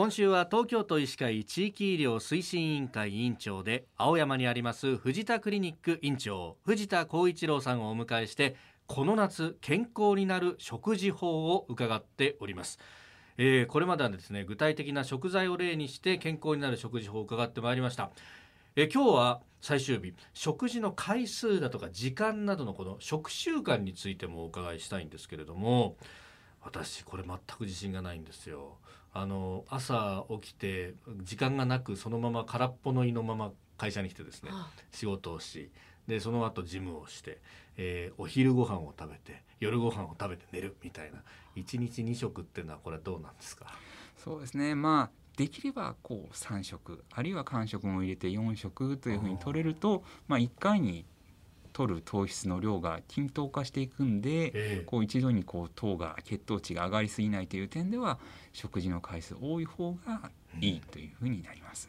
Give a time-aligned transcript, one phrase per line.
[0.00, 6.56] 今週は東京都医師会地域医療推進委員会委員長で青山にあります藤田クリニック院長。
[6.64, 12.78] 藤田光一郎さんをお迎えしてこの夏健康になる食事法を伺っております。
[13.36, 18.10] えー、これまではですね具体的な食材を例にして健康になる食事法を伺ってまいりました、
[18.76, 25.98] え、今日は最終日食事の回数だとか時間などのこの食習慣についてもお伺いしたいんですけれども
[26.62, 28.76] 私これ全く自信がないんですよ。
[29.12, 34.50] あの朝起きて時間がなくそのまま空っぽの胃のまま会社に来てですね
[34.92, 35.70] 仕事をし
[36.06, 37.40] でその後ジムをして、
[37.76, 41.22] えー、お昼ご飯を食べて夜ご飯を食べて寝るみたいな。
[41.56, 43.66] 1日2食っていうのはこれはどうなんですか？
[44.16, 44.74] そうですね。
[44.76, 51.04] まあできればこう3食あるいは間食も入れて4食というふうに取れると、まあ、1回に
[51.72, 58.18] 取る糖質の量が均等化していくんで、ええ、こう一度にこう糖が血糖値が上がりすぎないという点では
[58.52, 60.30] 食事の回数多い方が
[60.60, 61.88] いいというふうになります。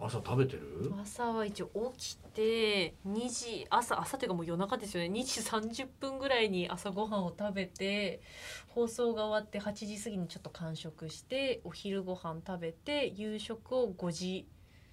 [0.00, 0.92] 朝食べてる？
[1.00, 5.10] 朝は一応起きて2時朝朝というかもう夜中ですよね。
[5.10, 5.40] 2時
[5.84, 8.20] 30分ぐらいに朝ごはんを食べて
[8.68, 14.48] 放送が終わって8時過ぎにちょっと完食してお昼ご飯食べて夕食を5時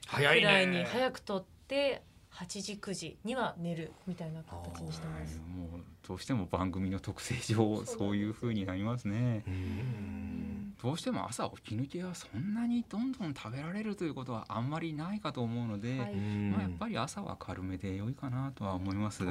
[0.08, 2.04] くらいに早くとって
[2.40, 5.40] 8時9時には寝るみたいな形にしてます。
[5.40, 9.44] もうどうしても番組の特性上そういう風になりますね。
[10.82, 19.26] どうしても朝起き抜けはそんなにどんどん食べられるということはあんまりないかと思うので、はい、まあ、やっぱり朝は軽めで良いかなとは思います。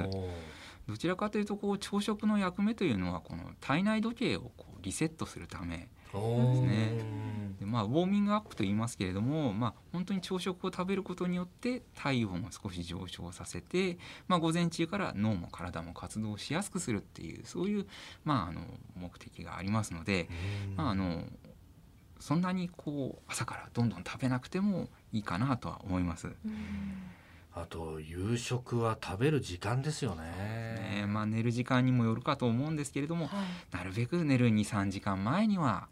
[0.87, 7.18] どちらかというとこう朝食の役目というのはこの体内時計をこうリセットするためですね。
[7.79, 17.87] でまあ、ウォーミングアップと言いますけれども、まあ、本当に朝食を食べることによって体温を少し上昇させて、まあ、午前中から脳も体も活動しやすくするっていうそういう、
[18.25, 18.63] まあ、あの
[18.97, 20.29] 目的がありますので、
[20.77, 21.23] まあ、あの
[22.19, 26.29] そんなにこう朝からどんどん食べなくてもいいかなとは思います。
[27.63, 30.23] あと夕食は食べる時間ですよね。
[31.01, 33.37] ねまあ寝る時間にもよるかと思うんですけれども、は
[33.73, 35.89] い、なるべく寝る23時間前には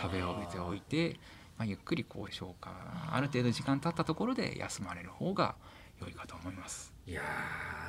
[0.00, 1.18] 食べ終えておいて、
[1.58, 2.72] まあ、ゆっくりこう消化
[3.12, 5.54] ある程度時間経ったところで休まれる方が
[6.00, 6.92] 良いかと思います。
[7.06, 7.22] いや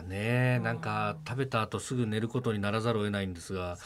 [0.05, 3.77] ねなんか食べた後すぐ寝ることにならざるを得ないんですが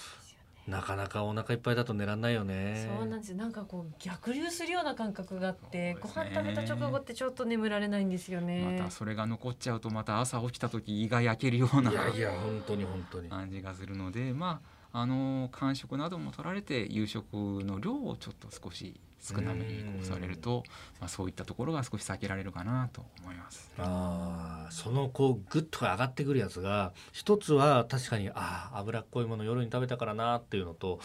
[0.69, 2.87] なかなかお腹いっぱいだと寝らんないよね。
[2.97, 8.77] そうなんですなんかこう逆流するような感覚があって、ね、ご飯食べた直後ってちょっと眠られないんですよね。
[8.77, 13.29] またそれが残っちゃうとまた朝起きた時胃が焼けるようないやいや本当に本当に。
[13.29, 20.63] 感じがするのでまああの間食なども取られて夕食の量をちょっと少し少なめにこうされると、
[20.99, 23.69] まあ、そういったところが少し避けられるかなと思います。
[23.77, 30.99] あそのこうグッと上がってくるやつが一つは確かにああ脂っこいもの夜に食べたからなっていうのと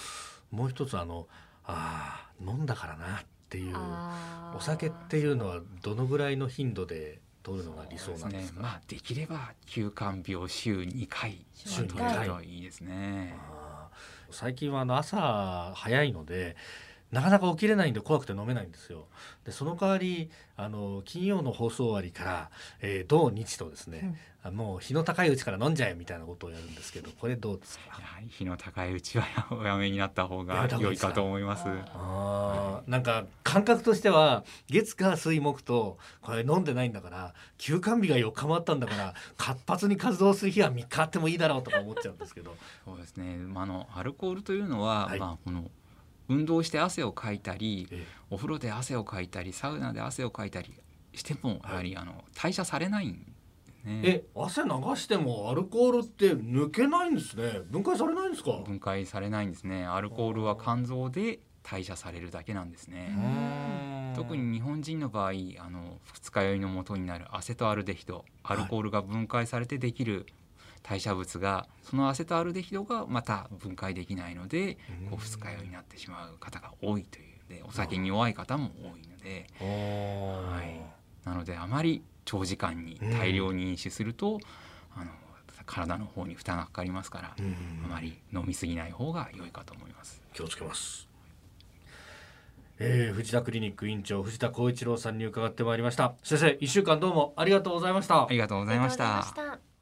[0.50, 1.26] もう一つあの
[1.64, 3.76] あ飲んだからなっていう
[4.56, 13.36] お酒っていうのはどのぐらいの頻度で取るのが理想なんですか、ね、まあ、できれば休肝病週2回週2回といいですね。
[14.34, 16.56] 最近はあの朝早いので
[17.12, 19.06] なかなか起きれないんで怖くて飲めないんですよ。
[19.44, 22.50] でその代わりあの金曜の放送終わりから、
[22.80, 28.00] えー、土日とですね、うん、もう日の高いうちから飲んじゃえみたいなことをやるんですけどこれどうですか？
[28.28, 31.66] 日の高いうちはおやめになった方が良いかと思います。
[32.86, 42.54] あなんか感覚としては月火水木とこれ飲んでないんだから休館日が4日もあったんだから活発に活動する日は3日あってもいいだろうとか思っちゃうんですけど。
[42.84, 43.36] そうですね。
[43.36, 45.70] まあ、あのアルコールというのは、はい、まあこの
[46.28, 47.88] 運動して汗をかいたり
[48.30, 50.72] お風呂で汗をかいたりサウナで汗をかいたり
[51.12, 53.34] してもやはりあの代謝されないん
[53.84, 57.60] ね、え汗流してもアルコールって抜けないんですね。
[57.70, 58.62] 分解されないんですか？
[58.64, 59.84] 分解されないんですね。
[59.84, 64.12] アルコールは肝臓で代謝されるだけなんですね。
[64.14, 70.26] 特に日本人の場合あの二日酔いの元になるアセトアルデヒドアルコールが分解されてできる
[70.82, 74.74] 代謝物がそのアセトアルデヒドがまた分解できないので
[75.10, 77.34] こう二日酔いになってしまう方が多いという。
[77.48, 84.40] でお酒に弱い方も多いので、はい、なのであまり長時間に大量に飲酒すると、
[84.94, 85.10] あの
[85.66, 87.36] 体の方に負担がかかりますから、
[87.84, 90.22] あまり飲み過ぎない方が良いかと思います。
[90.32, 91.06] 気をつけます。
[92.78, 96.14] えー、藤田クリニック院長藤田光一郎さんに伺ってまいりました。
[96.22, 98.24] 先生一週間どうもありがとうございました。
[98.24, 99.73] ありがとうございました